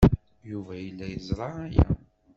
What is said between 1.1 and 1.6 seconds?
yeẓra